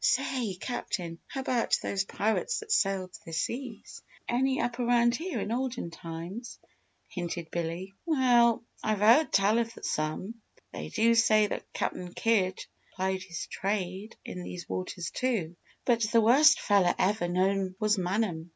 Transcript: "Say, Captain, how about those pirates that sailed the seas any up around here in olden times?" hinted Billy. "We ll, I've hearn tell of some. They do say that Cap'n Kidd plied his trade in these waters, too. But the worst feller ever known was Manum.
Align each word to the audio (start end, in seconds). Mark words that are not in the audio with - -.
"Say, 0.03 0.55
Captain, 0.59 1.19
how 1.27 1.41
about 1.41 1.77
those 1.83 2.05
pirates 2.05 2.57
that 2.59 2.71
sailed 2.71 3.13
the 3.23 3.33
seas 3.33 4.01
any 4.27 4.59
up 4.59 4.79
around 4.79 5.15
here 5.15 5.39
in 5.39 5.51
olden 5.51 5.91
times?" 5.91 6.57
hinted 7.07 7.51
Billy. 7.51 7.93
"We 8.07 8.17
ll, 8.17 8.63
I've 8.83 8.97
hearn 8.97 9.29
tell 9.29 9.59
of 9.59 9.71
some. 9.83 10.41
They 10.73 10.89
do 10.89 11.13
say 11.13 11.45
that 11.45 11.71
Cap'n 11.73 12.13
Kidd 12.15 12.65
plied 12.95 13.21
his 13.21 13.45
trade 13.45 14.15
in 14.25 14.41
these 14.41 14.67
waters, 14.67 15.11
too. 15.11 15.55
But 15.85 16.01
the 16.01 16.19
worst 16.21 16.59
feller 16.59 16.95
ever 16.97 17.27
known 17.27 17.75
was 17.79 17.99
Manum. 17.99 18.49